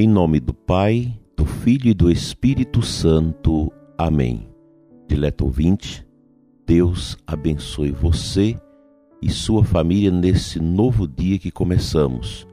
[0.00, 3.72] Em nome do Pai, do Filho e do Espírito Santo.
[3.98, 4.48] Amém.
[5.08, 6.06] Dileto ouvinte,
[6.64, 8.56] Deus abençoe você
[9.20, 12.46] e sua família nesse novo dia que começamos.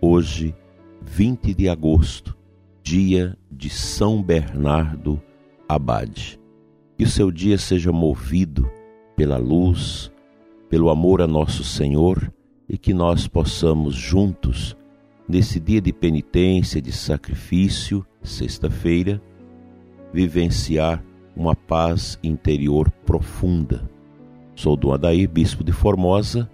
[0.00, 0.54] Hoje,
[1.02, 2.34] 20 de agosto,
[2.82, 5.20] dia de São Bernardo
[5.68, 6.40] Abade.
[6.96, 8.66] Que o seu dia seja movido
[9.14, 10.10] pela luz,
[10.70, 12.32] pelo amor a nosso Senhor
[12.66, 14.74] e que nós possamos juntos,
[15.28, 19.20] nesse dia de penitência, de sacrifício, sexta-feira,
[20.12, 21.04] vivenciar
[21.36, 23.88] uma paz interior profunda.
[24.54, 26.50] Sou Dom Adair, bispo de Formosa.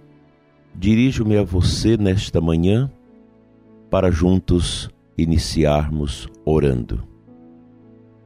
[0.75, 2.91] Dirijo-me a você nesta manhã
[3.89, 7.07] para juntos iniciarmos orando.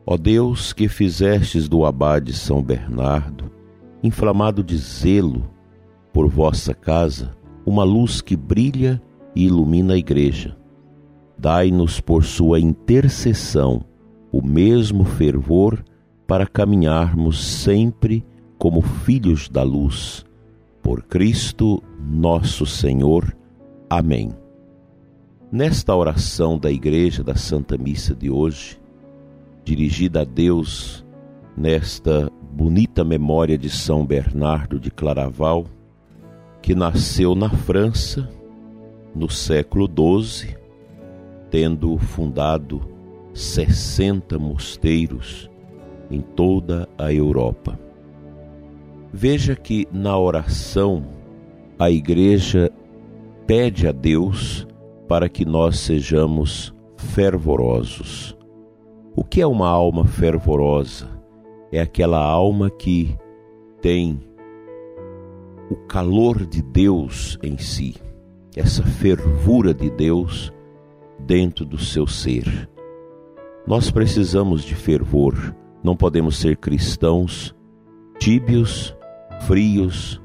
[0.05, 3.51] Ó Deus, que fizestes do abade São Bernardo,
[4.01, 5.47] inflamado de zelo
[6.11, 8.99] por vossa casa, uma luz que brilha
[9.39, 10.57] e ilumina a igreja.
[11.37, 13.85] Dai-nos por sua intercessão
[14.31, 15.83] o mesmo fervor
[16.27, 18.25] para caminharmos sempre
[18.57, 20.25] como filhos da luz.
[20.83, 23.33] Por Cristo nosso Senhor.
[23.89, 24.31] Amém.
[25.49, 28.79] Nesta oração da Igreja da Santa Missa de hoje,
[29.63, 31.05] dirigida a Deus
[31.55, 35.65] nesta bonita memória de São Bernardo de Claraval,
[36.61, 38.29] que nasceu na França
[39.15, 40.55] no século XII,
[41.49, 42.81] tendo fundado
[43.33, 45.49] 60 mosteiros
[46.11, 47.79] em toda a Europa.
[49.11, 51.03] Veja que na oração
[51.77, 52.71] a Igreja
[53.47, 54.67] pede a Deus
[55.07, 58.37] para que nós sejamos fervorosos.
[59.15, 61.09] O que é uma alma fervorosa?
[61.71, 63.17] É aquela alma que
[63.81, 64.19] tem
[65.69, 67.95] o calor de Deus em si,
[68.59, 70.51] essa fervura de Deus
[71.19, 72.69] dentro do seu ser.
[73.65, 77.55] Nós precisamos de fervor, não podemos ser cristãos
[78.19, 78.93] tíbios,
[79.47, 80.21] frios,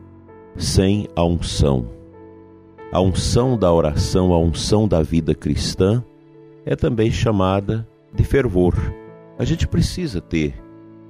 [0.56, 1.89] sem a unção.
[2.93, 6.05] A unção da oração, a unção da vida cristã
[6.67, 8.75] é também chamada de fervor.
[9.39, 10.61] A gente precisa ter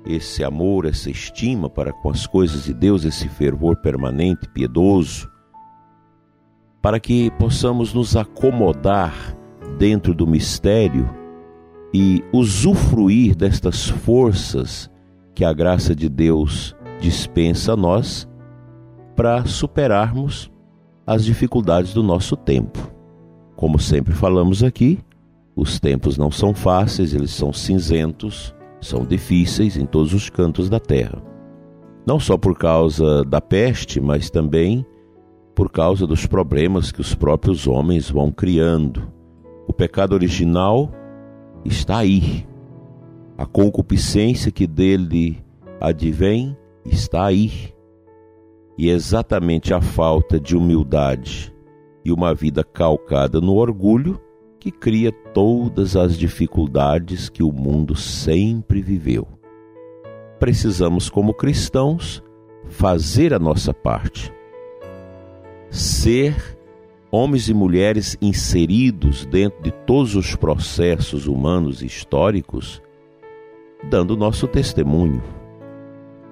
[0.06, 5.30] esse amor, essa estima para com as coisas de Deus, esse fervor permanente, piedoso,
[6.84, 9.34] para que possamos nos acomodar
[9.78, 11.08] dentro do mistério
[11.94, 14.90] e usufruir destas forças
[15.34, 18.28] que a graça de Deus dispensa a nós
[19.16, 20.52] para superarmos
[21.06, 22.78] as dificuldades do nosso tempo.
[23.56, 24.98] Como sempre falamos aqui,
[25.56, 30.78] os tempos não são fáceis, eles são cinzentos, são difíceis em todos os cantos da
[30.78, 31.22] terra.
[32.06, 34.84] Não só por causa da peste, mas também
[35.54, 39.12] por causa dos problemas que os próprios homens vão criando.
[39.66, 40.90] O pecado original
[41.64, 42.46] está aí.
[43.38, 45.42] A concupiscência que dele
[45.80, 47.72] advém está aí.
[48.76, 51.54] E é exatamente a falta de humildade
[52.04, 54.20] e uma vida calcada no orgulho
[54.58, 59.28] que cria todas as dificuldades que o mundo sempre viveu.
[60.38, 62.22] Precisamos, como cristãos,
[62.68, 64.32] fazer a nossa parte.
[65.74, 66.56] Ser
[67.10, 72.80] homens e mulheres inseridos dentro de todos os processos humanos históricos,
[73.90, 75.20] dando nosso testemunho.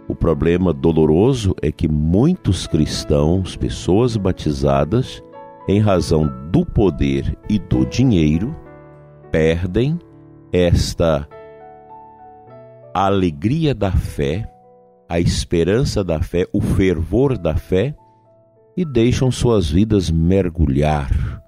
[0.07, 5.21] O problema doloroso é que muitos cristãos, pessoas batizadas,
[5.67, 8.55] em razão do poder e do dinheiro,
[9.33, 9.99] perdem
[10.53, 11.29] esta
[12.95, 14.49] alegria da fé,
[15.09, 17.97] a esperança da fé, o fervor da fé
[18.77, 21.43] e deixam suas vidas mergulhar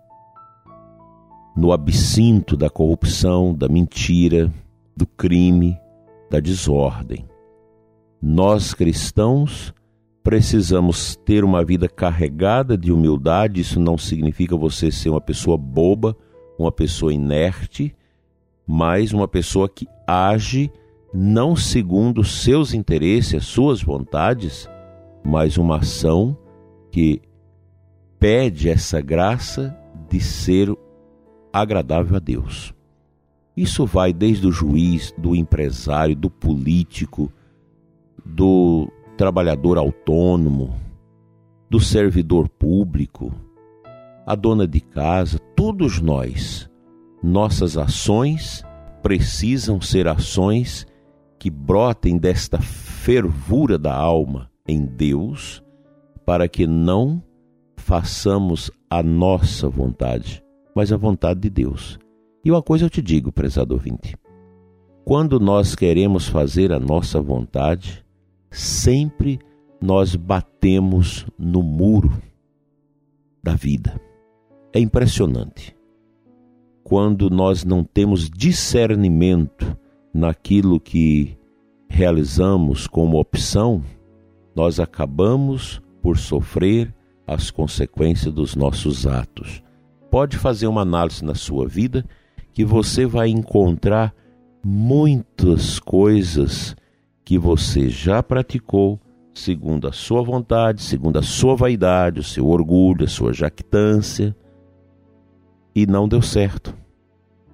[1.57, 4.53] no absinto da corrupção, da mentira,
[4.97, 5.79] do crime,
[6.31, 7.25] da desordem.
[8.21, 9.73] Nós cristãos
[10.23, 13.61] precisamos ter uma vida carregada de humildade.
[13.61, 16.17] Isso não significa você ser uma pessoa boba,
[16.59, 17.95] uma pessoa inerte,
[18.67, 20.73] mas uma pessoa que age
[21.13, 24.69] não segundo seus interesses, as suas vontades,
[25.23, 26.37] mas uma ação
[26.95, 27.21] que
[28.21, 29.77] pede essa graça
[30.09, 30.73] de ser
[31.53, 32.73] agradável a Deus.
[33.57, 37.33] Isso vai desde o juiz, do empresário, do político,
[38.25, 40.77] do trabalhador autônomo,
[41.69, 43.35] do servidor público,
[44.25, 46.71] a dona de casa, todos nós,
[47.21, 48.63] nossas ações
[49.03, 50.87] precisam ser ações
[51.41, 55.64] que brotem desta fervura da alma em Deus
[56.25, 57.23] para que não
[57.77, 60.43] façamos a nossa vontade,
[60.75, 61.99] mas a vontade de Deus.
[62.45, 64.17] E uma coisa eu te digo, prezado ouvinte:
[65.05, 68.05] quando nós queremos fazer a nossa vontade,
[68.51, 69.39] sempre
[69.81, 72.11] nós batemos no muro
[73.43, 74.01] da vida.
[74.73, 75.77] É impressionante.
[76.83, 79.77] Quando nós não temos discernimento
[80.13, 81.37] naquilo que
[81.89, 83.83] realizamos como opção,
[84.55, 86.95] nós acabamos por sofrer
[87.27, 89.63] as consequências dos nossos atos.
[90.11, 92.05] Pode fazer uma análise na sua vida
[92.53, 94.15] que você vai encontrar
[94.63, 96.77] muitas coisas
[97.25, 99.01] que você já praticou
[99.33, 104.37] segundo a sua vontade, segundo a sua vaidade, o seu orgulho, a sua jactância,
[105.75, 106.77] e não deu certo.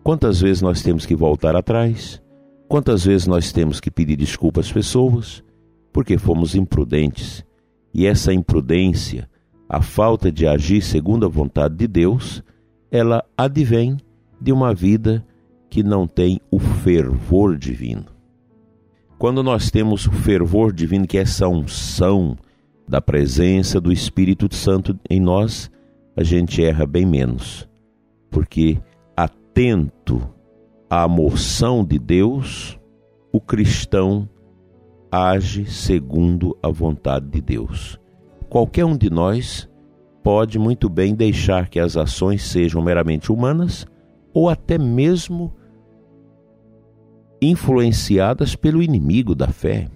[0.02, 2.20] Quantas vezes nós temos que voltar atrás?
[2.68, 5.44] Quantas vezes nós temos que pedir desculpas às pessoas
[5.92, 7.48] porque fomos imprudentes?
[7.92, 9.28] E essa imprudência,
[9.68, 12.42] a falta de agir segundo a vontade de Deus,
[12.90, 13.96] ela advém
[14.40, 15.24] de uma vida
[15.68, 18.06] que não tem o fervor divino.
[19.18, 22.36] Quando nós temos o fervor divino, que é essa unção
[22.88, 25.70] da presença do Espírito Santo em nós,
[26.16, 27.68] a gente erra bem menos,
[28.30, 28.80] porque
[29.16, 30.28] atento
[30.88, 32.78] à moção de Deus,
[33.32, 34.28] o cristão
[35.10, 37.98] age segundo a vontade de Deus.
[38.48, 39.68] Qualquer um de nós
[40.22, 43.86] pode muito bem deixar que as ações sejam meramente humanas
[44.32, 45.52] ou até mesmo
[47.42, 49.88] influenciadas pelo inimigo da fé.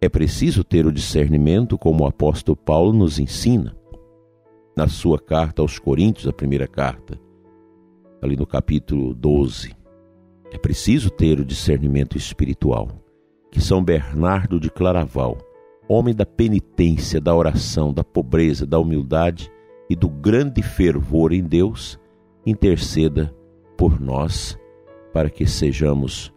[0.00, 3.76] É preciso ter o discernimento, como o apóstolo Paulo nos ensina
[4.76, 7.18] na sua carta aos Coríntios, a primeira carta,
[8.20, 9.74] ali no capítulo 12.
[10.52, 12.88] É preciso ter o discernimento espiritual,
[13.50, 15.38] que São Bernardo de Claraval,
[15.88, 19.50] homem da penitência, da oração, da pobreza, da humildade
[19.88, 21.98] e do grande fervor em Deus,
[22.44, 23.34] interceda
[23.76, 24.58] por nós
[25.12, 26.32] para que sejamos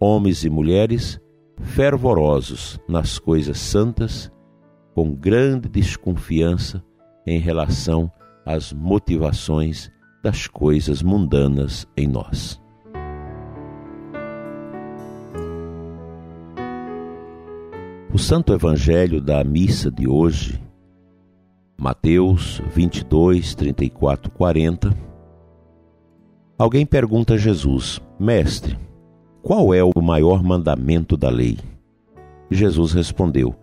[0.00, 1.20] homens e mulheres
[1.60, 4.30] fervorosos nas coisas santas,
[4.94, 6.84] com grande desconfiança
[7.26, 8.10] em relação
[8.44, 9.90] às motivações
[10.22, 12.60] das coisas mundanas em nós.
[18.18, 20.60] O Santo Evangelho da missa de hoje,
[21.80, 24.92] Mateus 22, 34, 40,
[26.58, 28.76] Alguém pergunta a Jesus: Mestre,
[29.40, 31.58] qual é o maior mandamento da lei?
[32.50, 33.54] Jesus respondeu: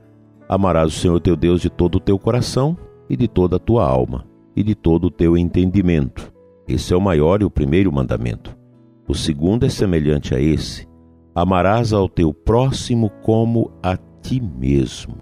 [0.47, 2.77] Amarás o Senhor teu Deus de todo o teu coração
[3.09, 4.25] e de toda a tua alma
[4.55, 6.31] e de todo o teu entendimento.
[6.65, 8.57] Esse é o maior e o primeiro mandamento.
[9.05, 10.87] O segundo é semelhante a esse:
[11.35, 15.17] Amarás ao teu próximo como a ti mesmo.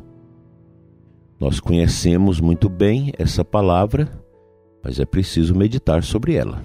[1.38, 4.10] Nós conhecemos muito bem essa palavra,
[4.82, 6.64] mas é preciso meditar sobre ela.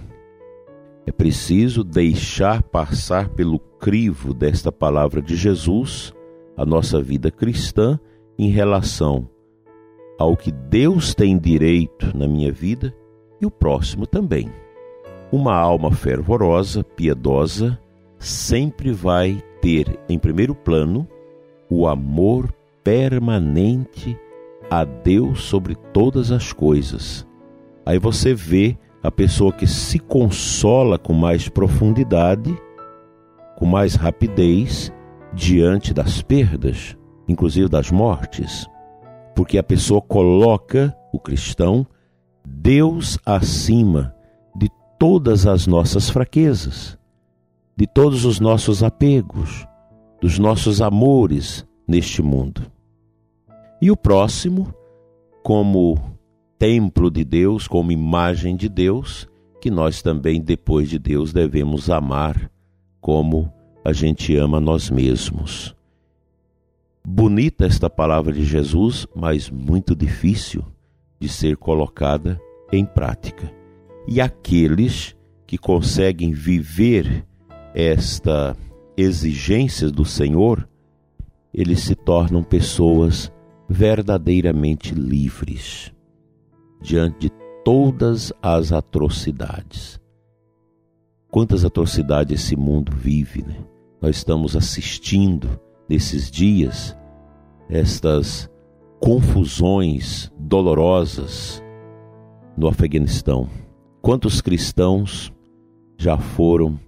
[1.05, 6.15] É preciso deixar passar pelo crivo desta palavra de Jesus
[6.57, 7.99] a nossa vida cristã
[8.39, 9.29] em relação
[10.17, 12.95] ao que Deus tem direito na minha vida
[13.41, 14.49] e o próximo também.
[15.33, 17.79] Uma alma fervorosa, piedosa,
[18.17, 21.09] sempre vai ter em primeiro plano
[21.71, 24.19] o amor permanente
[24.71, 27.27] a Deus sobre todas as coisas.
[27.85, 32.57] Aí você vê a pessoa que se consola com mais profundidade,
[33.57, 34.93] com mais rapidez
[35.33, 36.97] diante das perdas,
[37.27, 38.67] inclusive das mortes,
[39.35, 41.87] porque a pessoa coloca o cristão
[42.45, 44.15] Deus acima
[44.57, 46.99] de todas as nossas fraquezas,
[47.77, 49.67] de todos os nossos apegos,
[50.21, 52.71] dos nossos amores neste mundo.
[53.81, 54.75] E o próximo,
[55.43, 55.97] como
[56.59, 59.29] templo de Deus, como imagem de Deus,
[59.61, 62.51] que nós também, depois de Deus, devemos amar
[63.01, 63.53] como
[63.85, 65.75] a gente ama nós mesmos.
[67.07, 70.65] Bonita esta palavra de Jesus, mas muito difícil
[71.19, 72.41] de ser colocada
[72.73, 73.51] em prática.
[74.07, 77.25] E aqueles que conseguem viver
[77.75, 78.57] esta
[79.01, 80.69] exigência do Senhor,
[81.55, 83.33] eles se tornam pessoas
[83.69, 85.95] verdadeiramente livres
[86.83, 87.33] diante de
[87.65, 90.01] todas as atrocidades.
[91.31, 93.65] Quantas atrocidades esse mundo vive, né?
[94.03, 96.97] Nós estamos assistindo nesses dias
[97.69, 98.51] estas
[98.99, 101.63] confusões dolorosas
[102.57, 103.49] no Afeganistão.
[104.03, 105.33] Quantos cristãos
[105.97, 106.81] já foram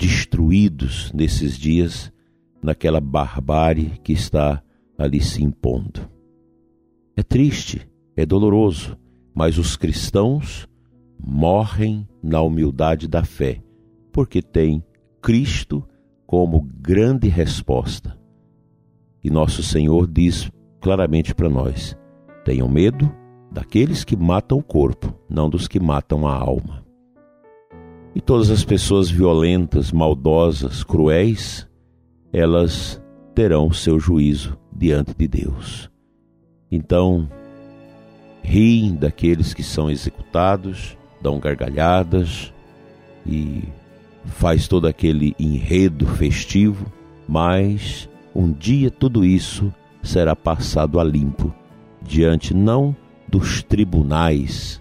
[0.00, 2.10] destruídos nesses dias
[2.62, 4.62] naquela barbárie que está
[4.96, 6.10] ali se impondo?
[7.14, 8.96] É triste, é doloroso,
[9.34, 10.66] mas os cristãos
[11.22, 13.62] morrem na humildade da fé,
[14.10, 14.82] porque tem
[15.20, 15.86] Cristo
[16.26, 18.18] como grande resposta.
[19.22, 21.94] E nosso Senhor diz claramente para nós:
[22.42, 23.14] tenham medo
[23.52, 26.89] daqueles que matam o corpo, não dos que matam a alma.
[28.14, 31.68] E todas as pessoas violentas, maldosas, cruéis,
[32.32, 33.00] elas
[33.34, 35.90] terão seu juízo diante de Deus.
[36.70, 37.28] Então,
[38.42, 42.52] riem daqueles que são executados, dão gargalhadas
[43.26, 43.62] e
[44.24, 46.86] faz todo aquele enredo festivo,
[47.28, 51.54] mas um dia tudo isso será passado a limpo
[52.02, 52.96] diante não
[53.28, 54.80] dos tribunais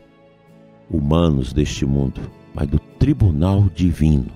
[0.90, 2.20] humanos deste mundo,
[2.54, 4.32] mas do tribunal divino.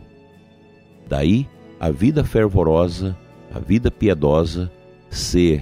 [1.08, 1.48] Daí
[1.80, 3.18] a vida fervorosa,
[3.54, 4.72] a vida piedosa
[5.10, 5.62] ser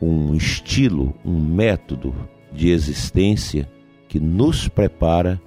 [0.00, 2.14] um estilo, um método
[2.52, 3.68] de existência
[4.08, 5.40] que nos prepara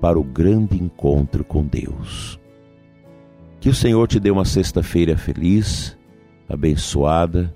[0.00, 2.38] para o grande encontro com Deus.
[3.60, 5.98] Que o Senhor te dê uma sexta-feira feliz,
[6.48, 7.52] abençoada.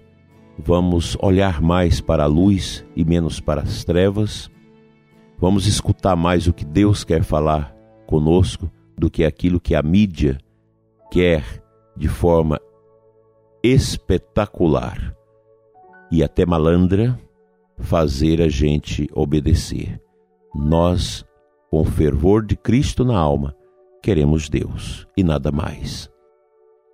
[0.58, 4.50] Vamos olhar mais para a luz e menos para as trevas.
[5.38, 7.74] Vamos escutar mais o que Deus quer falar
[8.12, 10.36] conosco do que aquilo que a mídia
[11.10, 11.42] quer
[11.96, 12.60] de forma
[13.64, 15.16] espetacular
[16.10, 17.18] e até malandra
[17.78, 19.98] fazer a gente obedecer.
[20.54, 21.24] Nós,
[21.70, 23.56] com o fervor de Cristo na alma,
[24.02, 26.10] queremos Deus e nada mais.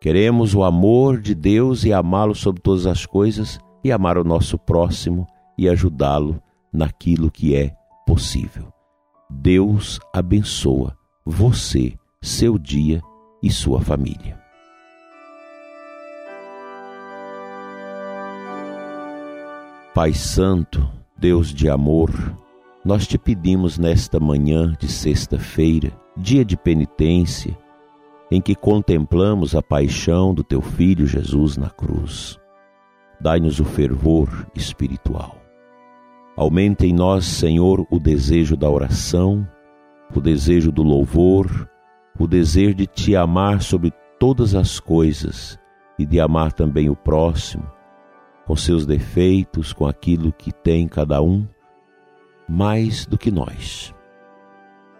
[0.00, 4.56] Queremos o amor de Deus e amá-lo sobre todas as coisas e amar o nosso
[4.56, 5.26] próximo
[5.58, 6.40] e ajudá-lo
[6.72, 7.74] naquilo que é
[8.06, 8.72] possível.
[9.28, 10.97] Deus abençoa
[11.30, 11.92] você,
[12.22, 13.02] seu dia
[13.42, 14.40] e sua família.
[19.94, 22.10] Pai Santo, Deus de amor,
[22.82, 27.54] nós te pedimos nesta manhã de sexta-feira, dia de penitência,
[28.30, 32.38] em que contemplamos a paixão do teu filho Jesus na cruz.
[33.20, 35.36] Dai-nos o fervor espiritual.
[36.34, 39.46] Aumenta em nós, Senhor, o desejo da oração,
[40.18, 41.68] o desejo do louvor,
[42.18, 45.58] o desejo de te amar sobre todas as coisas
[45.96, 47.64] e de amar também o próximo,
[48.44, 51.46] com seus defeitos, com aquilo que tem cada um,
[52.48, 53.94] mais do que nós.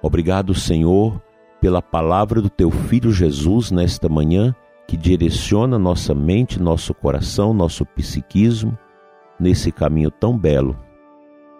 [0.00, 1.20] Obrigado, Senhor,
[1.60, 4.54] pela palavra do teu filho Jesus nesta manhã,
[4.86, 8.78] que direciona nossa mente, nosso coração, nosso psiquismo
[9.38, 10.78] nesse caminho tão belo,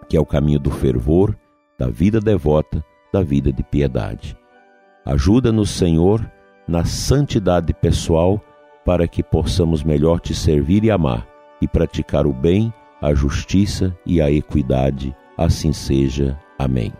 [0.07, 1.37] que é o caminho do fervor,
[1.77, 4.37] da vida devota da vida de piedade.
[5.05, 6.23] Ajuda-nos, Senhor,
[6.67, 8.39] na santidade pessoal
[8.85, 11.27] para que possamos melhor te servir e amar
[11.61, 15.15] e praticar o bem, a justiça e a equidade.
[15.37, 16.39] Assim seja.
[16.57, 16.93] Amém.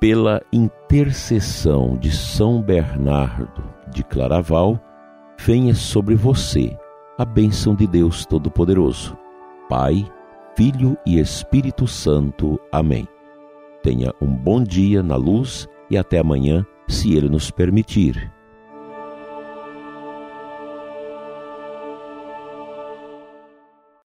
[0.00, 4.80] Pela intercessão de São Bernardo de Claraval,
[5.38, 6.76] venha sobre você
[7.18, 9.18] a bênção de Deus Todo-Poderoso
[9.68, 10.10] Pai,
[10.56, 12.58] Filho e Espírito Santo.
[12.72, 13.06] Amém.
[13.82, 18.32] Tenha um bom dia na luz e até amanhã, se Ele nos permitir.